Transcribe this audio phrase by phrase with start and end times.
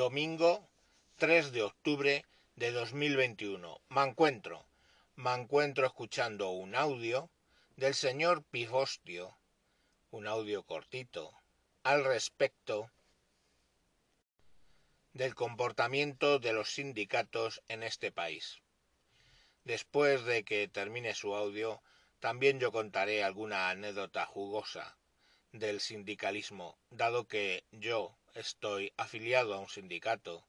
[0.00, 0.66] domingo
[1.18, 2.24] 3 de octubre
[2.56, 3.82] de 2021.
[3.90, 4.64] Me encuentro,
[5.16, 7.28] me encuentro escuchando un audio
[7.76, 9.36] del señor Pifostio,
[10.10, 11.34] un audio cortito,
[11.82, 12.90] al respecto
[15.12, 18.62] del comportamiento de los sindicatos en este país.
[19.64, 21.82] Después de que termine su audio,
[22.20, 24.96] también yo contaré alguna anécdota jugosa
[25.52, 30.44] del sindicalismo, dado que yo estoy afiliado a un sindicato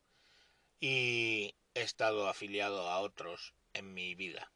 [0.80, 4.52] y he estado afiliado a otros en mi vida.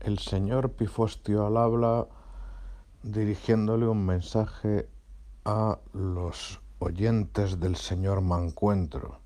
[0.00, 2.06] El señor Pifostio al habla
[3.02, 4.88] dirigiéndole un mensaje
[5.44, 9.20] a los oyentes del señor Mancuentro.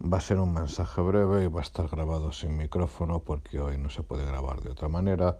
[0.00, 3.78] Va a ser un mensaje breve y va a estar grabado sin micrófono porque hoy
[3.78, 5.38] no se puede grabar de otra manera,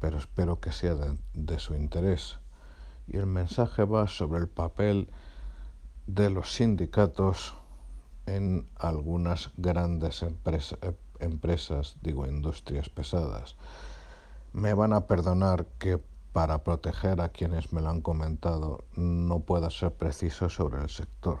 [0.00, 2.38] pero espero que sea de, su interés.
[3.06, 5.08] Y el mensaje va sobre el papel
[6.06, 7.54] de los sindicatos
[8.26, 10.76] en algunas grandes empresa,
[11.20, 13.56] empresas, digo industrias pesadas.
[14.52, 16.00] Me van a perdonar que
[16.32, 21.40] para proteger a quienes me lo han comentado no pueda ser preciso sobre el sector.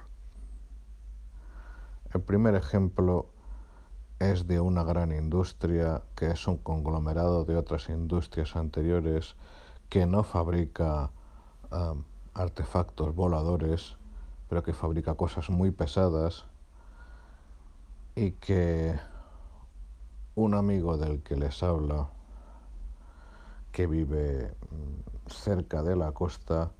[2.14, 3.28] El primer ejemplo
[4.18, 9.36] es de una gran industria que es un conglomerado de otras industrias anteriores
[9.88, 11.10] que no fabrica
[11.70, 12.02] um,
[12.34, 13.96] artefactos voladores,
[14.48, 16.44] pero que fabrica cosas muy pesadas
[18.14, 18.98] y que
[20.34, 22.08] un amigo del que les habla,
[23.72, 26.72] que vive mm, cerca de la costa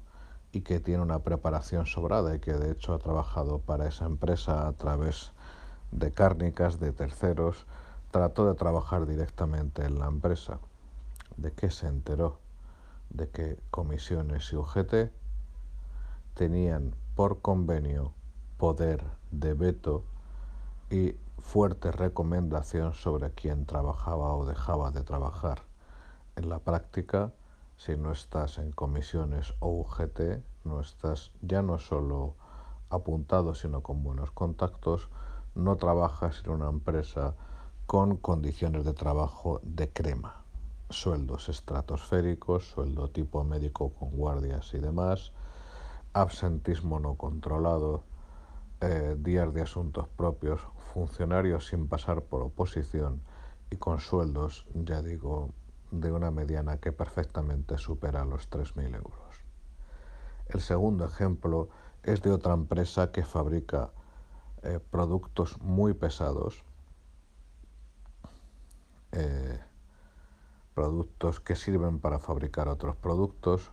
[0.53, 4.67] y que tiene una preparación sobrada y que de hecho ha trabajado para esa empresa
[4.67, 5.33] a través
[5.91, 7.67] de cárnicas, de terceros,
[8.11, 10.59] trató de trabajar directamente en la empresa.
[11.37, 12.41] ¿De qué se enteró?
[13.11, 15.11] De que comisiones y UGT
[16.35, 18.13] tenían por convenio
[18.59, 20.05] poder de veto
[20.91, 25.63] y fuerte recomendación sobre quién trabajaba o dejaba de trabajar.
[26.37, 27.33] En la práctica,
[27.77, 32.35] si no estás en comisiones o UGT, no estás ya no solo
[32.91, 35.09] apuntado, sino con buenos contactos,
[35.57, 37.35] no trabajas en una empresa
[37.87, 40.45] con condiciones de trabajo de crema,
[40.91, 45.33] sueldos estratosféricos, sueldo tipo médico con guardias y demás,
[46.13, 48.05] absentismo no controlado,
[48.81, 50.61] eh, días de asuntos propios,
[50.93, 53.23] funcionarios sin pasar por oposición
[53.71, 55.51] y con sueldos, ya digo,
[55.91, 59.45] de una mediana que perfectamente supera los 3.000 euros.
[60.49, 61.71] El segundo ejemplo
[62.03, 63.91] es de otra empresa que fabrica
[64.67, 66.65] eh, productos muy pesados,
[69.13, 69.61] eh,
[70.75, 73.71] productos que sirven para fabricar otros productos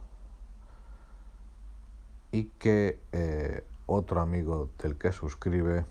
[2.32, 5.86] y que eh, otro amigo del que suscribe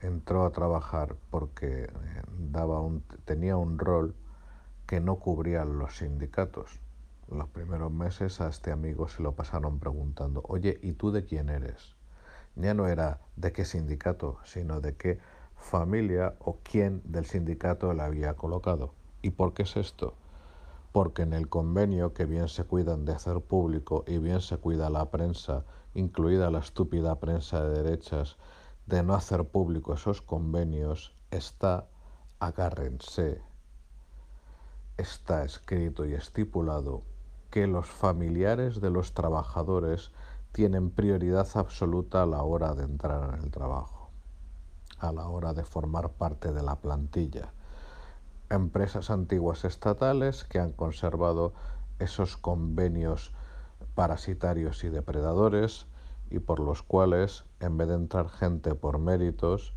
[0.00, 1.88] entró a trabajar porque
[2.50, 4.16] daba un, tenía un rol
[4.86, 6.80] que no cubrían los sindicatos.
[7.28, 11.48] Los primeros meses a este amigo se lo pasaron preguntando, oye, ¿y tú de quién
[11.48, 11.97] eres?
[12.58, 15.20] Ya no era de qué sindicato, sino de qué
[15.56, 18.94] familia o quién del sindicato le había colocado.
[19.22, 20.14] ¿Y por qué es esto?
[20.90, 24.90] Porque en el convenio que bien se cuidan de hacer público y bien se cuida
[24.90, 25.64] la prensa,
[25.94, 28.36] incluida la estúpida prensa de derechas,
[28.86, 31.86] de no hacer público esos convenios, está,
[32.40, 33.40] agárrense,
[34.96, 37.04] está escrito y estipulado
[37.50, 40.10] que los familiares de los trabajadores
[40.58, 44.10] tienen prioridad absoluta a la hora de entrar en el trabajo,
[44.98, 47.52] a la hora de formar parte de la plantilla.
[48.50, 51.52] Empresas antiguas estatales que han conservado
[52.00, 53.32] esos convenios
[53.94, 55.86] parasitarios y depredadores
[56.28, 59.74] y por los cuales, en vez de entrar gente por méritos,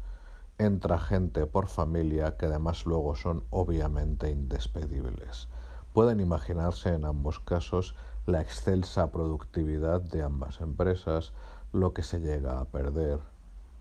[0.58, 5.47] entra gente por familia que además luego son obviamente indespedibles.
[5.94, 7.94] Pueden imaginarse en ambos casos
[8.26, 11.34] la excelsa productividad de ambas empresas,
[11.73, 13.20] lo que se llega a perder,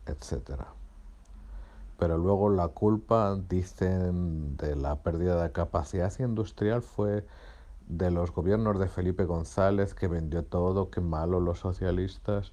[0.07, 0.63] etc.
[1.99, 7.27] Pero luego la culpa, dicen, de la pérdida de capacidad industrial fue
[7.89, 12.53] de los gobiernos de Felipe González, que vendió todo, que malo los socialistas,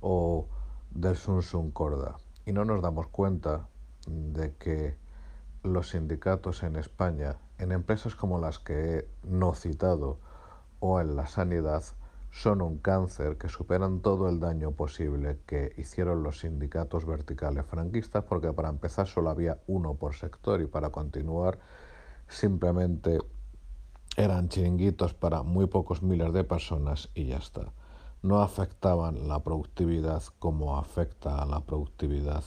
[0.00, 0.46] o
[0.90, 2.16] del Sun Sun Corda.
[2.46, 3.68] Y no nos damos cuenta
[4.06, 4.96] de que
[5.62, 10.18] los sindicatos en España, en empresas como las que he no citado
[10.86, 11.82] o en la sanidad,
[12.30, 18.24] son un cáncer que superan todo el daño posible que hicieron los sindicatos verticales franquistas,
[18.24, 21.58] porque para empezar solo había uno por sector y para continuar
[22.28, 23.18] simplemente
[24.18, 27.72] eran chiringuitos para muy pocos miles de personas y ya está.
[28.20, 32.44] no afectaban la productividad como afecta a la productividad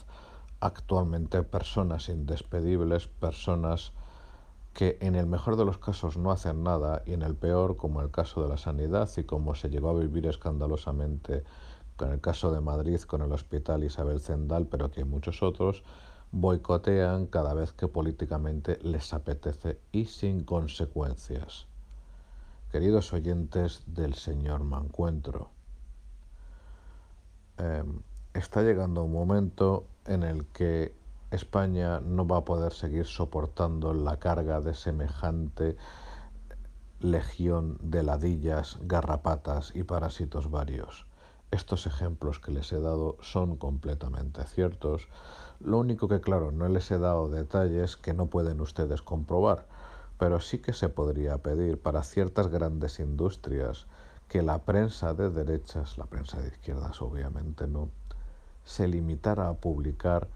[0.59, 3.93] actualmente personas indespedibles, personas
[4.77, 8.01] que en el mejor de los casos no hacen nada y en el peor, como
[8.01, 11.43] el caso de la sanidad y como se llegó a vivir escandalosamente
[11.95, 15.83] con el caso de Madrid con el Hospital Isabel Zendal, pero que muchos otros
[16.31, 21.65] boicotean cada vez que políticamente les apetece y sin consecuencias.
[22.71, 25.49] Queridos oyentes del señor Mancuentro,
[27.57, 28.01] Em,
[28.33, 30.93] está llegando un momento en el que
[31.31, 35.75] España no va a poder seguir soportando la carga de semejante
[37.01, 41.05] legión de ladillas, garrapatas y parásitos varios.
[41.51, 45.07] Estos ejemplos que les he dado son completamente ciertos.
[45.59, 49.65] Lo único que, claro, no les he dado detalles que no pueden ustedes comprobar,
[50.17, 53.85] pero sí que se podría pedir para ciertas grandes industrias
[54.27, 57.89] que la prensa de derechas, la prensa de izquierdas obviamente no,
[58.63, 60.27] se limitara a publicar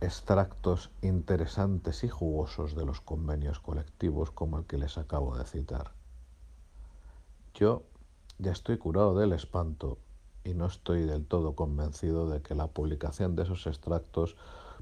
[0.00, 5.92] extractos interesantes y jugosos de los convenios colectivos como el que les acabo de citar.
[7.54, 7.82] Yo
[8.38, 9.98] ya estoy curado del espanto
[10.44, 14.36] y no estoy del todo convencido de que la publicación de esos extractos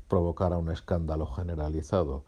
[0.08, 2.24] provocara un escándalo generalizado,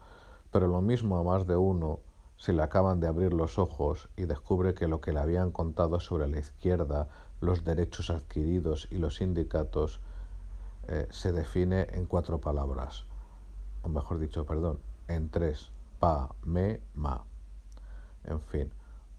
[0.51, 1.99] pero lo mismo a más de uno
[2.37, 5.99] se le acaban de abrir los ojos y descubre que lo que le habían contado
[5.99, 7.07] sobre la izquierda,
[7.39, 9.99] los derechos adquiridos y los sindicatos
[10.89, 13.05] eh, se define en cuatro palabras,
[13.83, 17.23] o mejor dicho, perdón, en tres, pa, me, ma.
[18.25, 18.73] En fin,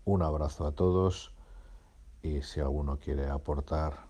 [0.05, 1.33] un abrazo a todos
[2.23, 4.07] y si alguno quiere aportar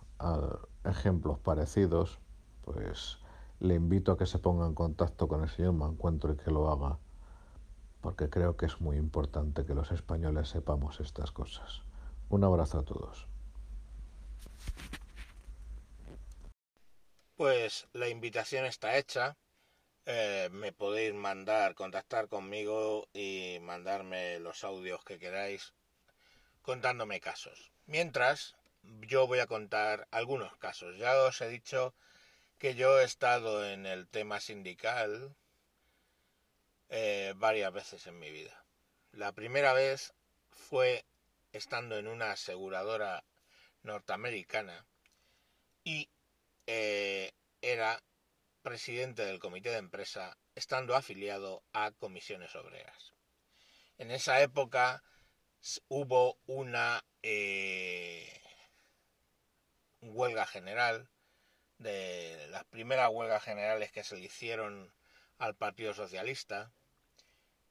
[0.85, 2.19] ejemplos parecidos,
[2.63, 3.19] pues
[3.61, 6.69] le invito a que se ponga en contacto con el señor Mancuentro y que lo
[6.71, 6.99] haga
[8.01, 11.83] porque creo que es muy importante que los españoles sepamos estas cosas.
[12.29, 13.29] Un abrazo a todos.
[17.41, 19.35] Pues la invitación está hecha.
[20.05, 25.73] Eh, me podéis mandar, contactar conmigo y mandarme los audios que queráis
[26.61, 27.73] contándome casos.
[27.87, 30.99] Mientras, yo voy a contar algunos casos.
[30.99, 31.95] Ya os he dicho
[32.59, 35.35] que yo he estado en el tema sindical,
[36.91, 38.67] eh, varias veces en mi vida.
[39.13, 40.13] La primera vez
[40.51, 41.07] fue
[41.55, 43.25] estando en una aseguradora
[43.83, 44.85] norteamericana
[45.85, 46.11] y
[46.67, 48.03] eh, era
[48.63, 53.15] presidente del comité de empresa estando afiliado a comisiones obreras.
[53.99, 55.03] En esa época
[55.89, 58.43] hubo una eh,
[60.01, 61.11] huelga general,
[61.79, 64.93] de las primeras huelgas generales que se le hicieron
[65.39, 66.73] al Partido Socialista,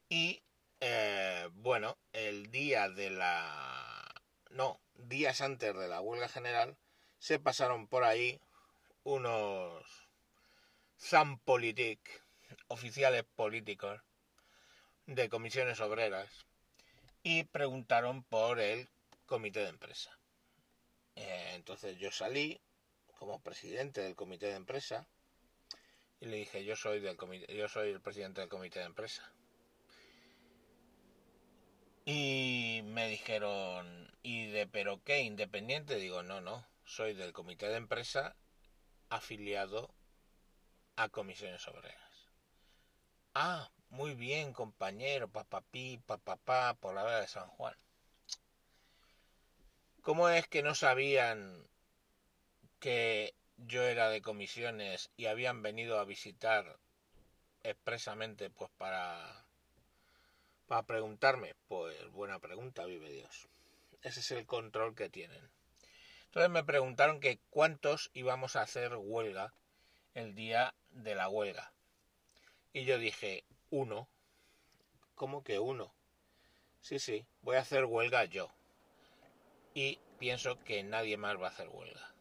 [0.07, 0.43] y
[0.79, 4.05] eh, bueno, el día de la...
[4.49, 6.77] No, días antes de la huelga general
[7.19, 8.41] se pasaron por ahí
[9.09, 9.83] unos
[10.99, 11.99] Zampolitik,
[12.67, 14.01] oficiales políticos
[15.07, 16.45] de comisiones obreras,
[17.23, 18.87] y preguntaron por el
[19.25, 20.11] comité de empresa.
[21.15, 22.61] Eh, entonces yo salí
[23.17, 25.07] como presidente del comité de empresa
[26.19, 29.33] y le dije yo soy del comité, yo soy el presidente del comité de empresa
[32.05, 35.21] y me dijeron, ¿y de pero qué?
[35.21, 35.95] ¿Independiente?
[35.95, 38.35] Digo, no, no, soy del comité de empresa
[39.09, 39.93] afiliado
[40.95, 42.29] a comisiones obreras.
[43.33, 47.75] Ah, muy bien, compañero, papapí, papapá, por la hora de San Juan.
[50.01, 51.67] ¿Cómo es que no sabían
[52.79, 56.79] que yo era de comisiones y habían venido a visitar
[57.63, 59.45] expresamente pues para
[60.67, 63.49] para preguntarme, pues buena pregunta, vive Dios.
[64.03, 65.49] Ese es el control que tienen.
[66.29, 69.53] Entonces me preguntaron que cuántos íbamos a hacer huelga
[70.13, 71.73] el día de la huelga.
[72.71, 74.07] Y yo dije, uno.
[75.15, 75.93] ¿Cómo que uno?
[76.81, 78.49] Sí, sí, voy a hacer huelga yo.
[79.73, 82.13] Y pienso que nadie más va a hacer huelga.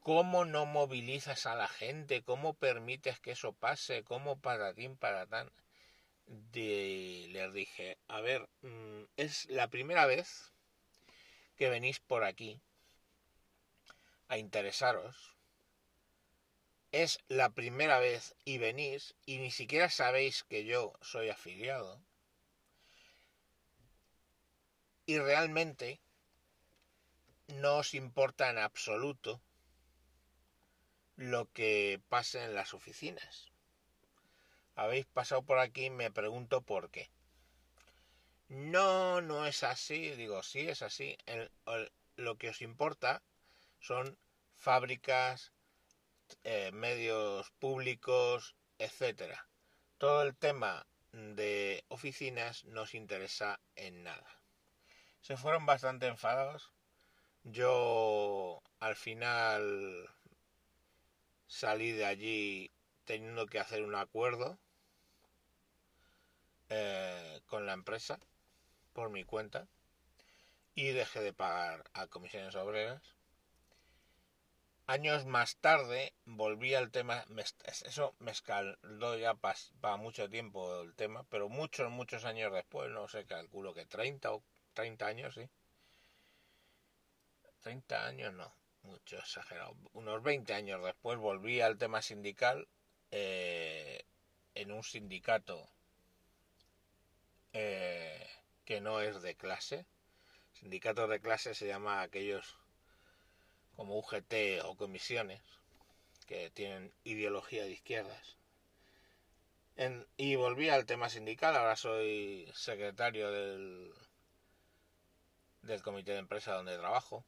[0.00, 2.22] ¿Cómo no movilizas a la gente?
[2.22, 4.02] ¿Cómo permites que eso pase?
[4.02, 5.52] ¿Cómo para ti, para tan?
[6.52, 10.52] de, les dije, a ver, mm, es la primera vez
[11.56, 12.60] que venís por aquí
[14.30, 15.36] a interesaros.
[16.90, 22.02] Es la primera vez y venís y ni siquiera sabéis que yo soy afiliado.
[25.04, 26.00] Y realmente
[27.48, 29.42] no os importa en absoluto
[31.16, 33.50] lo que pase en las oficinas
[34.80, 37.10] habéis pasado por aquí y me pregunto por qué.
[38.48, 40.10] No, no es así.
[40.16, 41.18] Digo, sí, es así.
[42.16, 43.22] lo que os importa
[43.78, 44.18] son
[44.60, 45.52] fábricas,
[46.44, 49.48] eh, medios públicos, etcétera.
[49.98, 54.38] Todo el tema de oficinas nos interesa en nada.
[55.22, 56.72] Se fueron bastante enfadados.
[57.42, 60.08] Yo al final
[61.46, 62.70] salí de allí
[63.06, 64.58] teniendo que hacer un acuerdo
[66.68, 68.20] eh, con la empresa
[68.92, 69.66] por mi cuenta
[70.74, 73.19] y dejé de pagar a comisiones obreras.
[74.90, 77.24] Años más tarde volví al tema,
[77.84, 83.06] eso me escaldó ya para mucho tiempo el tema, pero muchos, muchos años después, no
[83.06, 84.42] sé, calculo que 30 o
[84.74, 85.48] 30 años, sí.
[87.60, 89.76] 30 años no, mucho exagerado.
[89.92, 92.66] Unos 20 años después volví al tema sindical
[93.12, 94.04] eh,
[94.56, 95.68] en un sindicato
[97.52, 98.28] eh,
[98.64, 99.86] que no es de clase.
[100.54, 102.59] Sindicatos de clase se llama aquellos
[103.80, 105.40] como UGT o comisiones
[106.26, 108.36] que tienen ideología de izquierdas.
[110.18, 113.90] y volví al tema sindical, ahora soy secretario del,
[115.62, 117.24] del comité de empresa donde trabajo.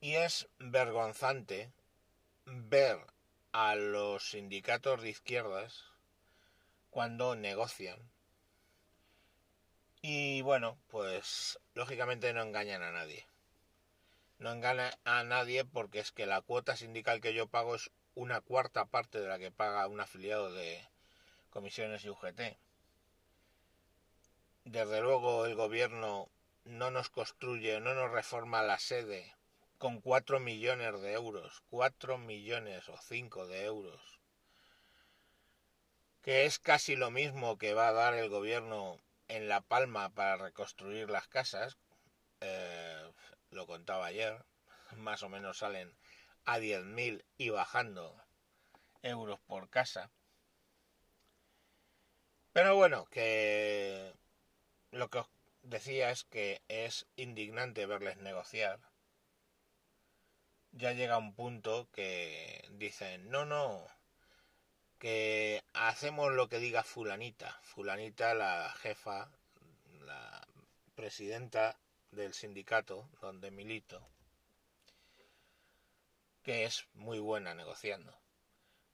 [0.00, 1.70] Y es vergonzante
[2.46, 2.98] ver
[3.52, 5.84] a los sindicatos de izquierdas
[6.90, 8.10] cuando negocian.
[10.02, 13.24] Y bueno, pues lógicamente no engañan a nadie
[14.38, 18.40] no engana a nadie porque es que la cuota sindical que yo pago es una
[18.40, 20.86] cuarta parte de la que paga un afiliado de
[21.50, 22.58] comisiones y UGT.
[24.64, 26.28] Desde luego el gobierno
[26.64, 29.34] no nos construye, no nos reforma la sede
[29.78, 34.20] con cuatro millones de euros, cuatro millones o cinco de euros,
[36.22, 40.36] que es casi lo mismo que va a dar el gobierno en La Palma para
[40.36, 41.76] reconstruir las casas,
[42.40, 43.12] eh,
[43.50, 44.44] lo contaba ayer,
[44.96, 45.96] más o menos salen
[46.44, 48.22] a 10.000 y bajando
[49.02, 50.10] euros por casa.
[52.52, 54.14] Pero bueno, que
[54.90, 55.28] lo que os
[55.62, 58.80] decía es que es indignante verles negociar.
[60.72, 63.86] Ya llega un punto que dicen, no, no,
[64.98, 67.58] que hacemos lo que diga fulanita.
[67.62, 69.30] Fulanita, la jefa,
[70.00, 70.46] la
[70.94, 71.78] presidenta
[72.10, 74.06] del sindicato donde milito,
[76.42, 78.16] que es muy buena negociando.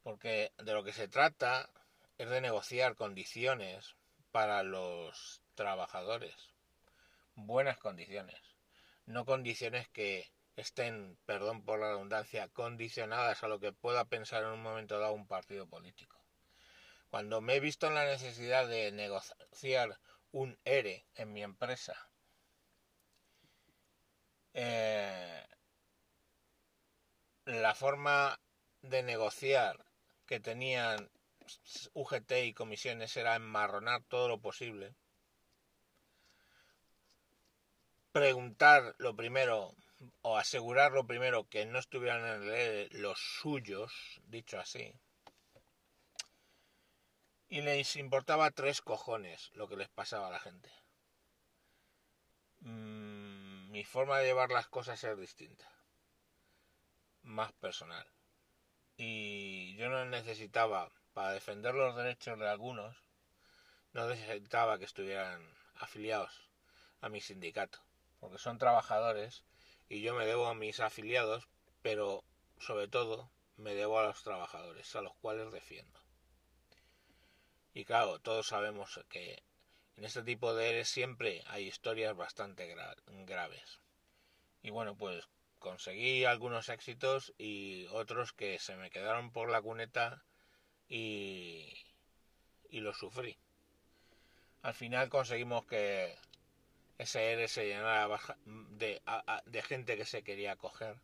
[0.03, 1.71] Porque de lo que se trata
[2.19, 3.95] es de negociar condiciones
[4.31, 6.35] para los trabajadores.
[7.35, 8.41] Buenas condiciones.
[9.07, 14.51] No condiciones que estén, perdón por la redundancia, condicionadas a lo que pueda pensar en
[14.51, 16.19] un momento dado un partido político.
[17.11, 19.99] Cuando me he visto en la necesidad de negociar
[20.31, 22.12] un ERE en mi empresa
[24.55, 25.47] eh,
[27.47, 28.39] la forma
[28.83, 29.85] de negociar
[30.27, 31.11] que tenían
[31.95, 34.95] UGT y comisiones era enmarronar todo lo posible.
[38.13, 39.75] Preguntar lo primero
[40.23, 44.93] o asegurar lo primero que no estuvieran en el los suyos, dicho así.
[47.49, 50.71] Y les importaba tres cojones lo que les pasaba a la gente.
[52.61, 53.02] Mm,
[53.73, 55.67] mi forma de llevar las cosas es distinta,
[57.23, 58.07] más personal.
[58.99, 62.95] Y yo no necesitaba, para defender los derechos de algunos,
[63.95, 65.43] no necesitaba que estuvieran
[65.77, 66.51] afiliados
[67.01, 67.79] a mi sindicato,
[68.21, 69.43] porque son trabajadores
[69.89, 71.49] y yo me debo a mis afiliados,
[71.81, 72.25] pero
[72.59, 75.99] sobre todo me debo a los trabajadores, a los cuales defiendo.
[77.73, 79.43] Y claro, todos sabemos que
[79.97, 82.75] en este tipo de eres siempre hay historias bastante
[83.07, 83.81] graves.
[84.63, 90.25] Y bueno, pues conseguí algunos éxitos y otros que se me quedaron por la cuneta
[90.89, 91.73] y,
[92.69, 93.39] y lo sufrí.
[94.63, 96.17] Al final conseguimos que
[96.99, 98.09] ese ERE se llenara
[98.47, 100.97] de, gente que se quería coger.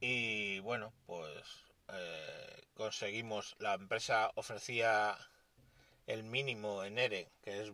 [0.00, 2.31] Y bueno, pues eh,
[2.82, 5.16] conseguimos, la empresa ofrecía
[6.08, 7.72] el mínimo en ERE, que es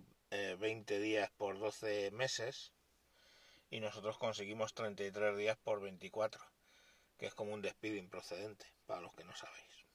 [0.59, 2.75] 20 eh, días por 12 meses,
[3.71, 6.45] y nosotros conseguimos 33 días por 24,
[7.17, 9.87] que es como un despido improcedente, para los que no sabéis.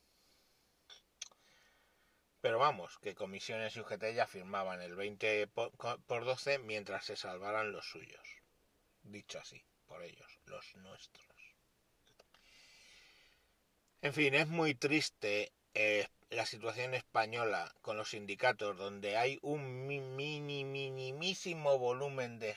[2.41, 5.71] Pero vamos, que comisiones y UGT ya firmaban el 20 por,
[6.07, 8.27] por 12 mientras se salvaran los suyos.
[9.03, 11.32] Dicho así, por ellos, los nuestros.
[14.03, 19.87] En fin, es muy triste eh, la situación española con los sindicatos, donde hay un
[19.87, 22.53] mini, minimísimo volumen de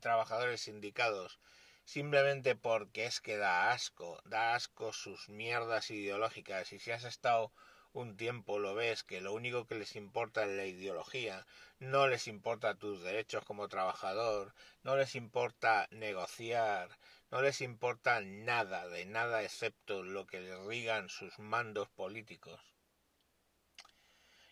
[0.00, 1.40] trabajadores sindicados,
[1.84, 7.52] simplemente porque es que da asco, da asco sus mierdas ideológicas, y si has estado
[7.92, 11.44] un tiempo lo ves que lo único que les importa es la ideología,
[11.80, 14.54] no les importa tus derechos como trabajador,
[14.84, 16.88] no les importa negociar,
[17.30, 22.60] no les importa nada de nada excepto lo que les rigan sus mandos políticos.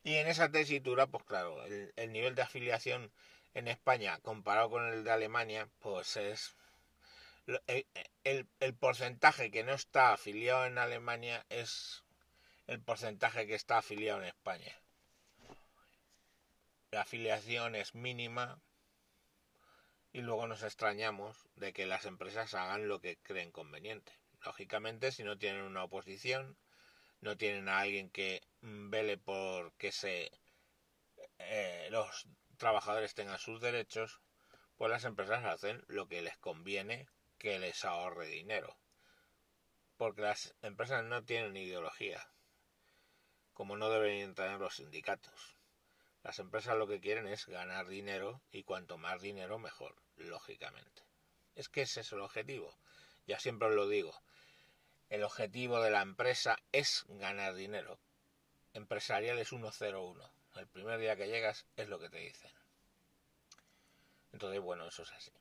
[0.03, 3.11] Y en esa tesitura, pues claro, el, el nivel de afiliación
[3.55, 6.57] en España comparado con el de Alemania, pues es
[8.25, 12.05] el, porcentaje que no está afiliado en Alemania es
[12.67, 14.81] el porcentaje que está afiliado en España.
[16.91, 18.61] La afiliación es mínima
[20.17, 24.19] y luego nos extrañamos de que las empresas hagan lo que creen conveniente.
[24.47, 26.57] Lógicamente, si no tienen una oposición,
[27.21, 30.31] no tienen a alguien que vele por que se
[31.39, 34.23] eh, los trabajadores tengan sus derechos,
[34.79, 37.07] pues las empresas hacen lo que les conviene
[37.37, 38.75] que les ahorre dinero.
[39.99, 42.27] Porque las empresas no tienen ideología,
[43.53, 45.59] como no deberían tener los sindicatos.
[46.23, 51.03] Las empresas lo que quieren es ganar dinero y cuanto más dinero mejor, lógicamente.
[51.55, 52.77] Es que ese es el objetivo.
[53.27, 54.15] Ya siempre os lo digo.
[55.09, 57.99] El objetivo de la empresa es ganar dinero.
[58.75, 60.31] Empresarial es 101.
[60.57, 62.51] El primer día que llegas es lo que te dicen.
[64.33, 65.33] Entonces, bueno, eso es así.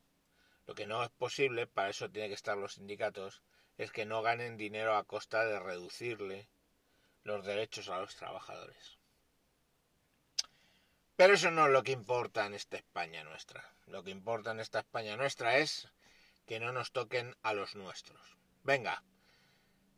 [0.66, 3.42] Lo que no es posible, para eso tienen que estar los sindicatos,
[3.76, 6.48] es que no ganen dinero a costa de reducirle
[7.22, 8.95] los derechos a los trabajadores.
[11.16, 13.64] Pero eso no es lo que importa en esta España nuestra.
[13.86, 15.88] Lo que importa en esta España nuestra es
[16.46, 18.36] que no nos toquen a los nuestros.
[18.64, 19.02] Venga,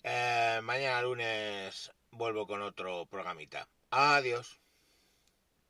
[0.05, 3.69] eh, mañana lunes vuelvo con otro programita.
[3.91, 4.61] Adiós.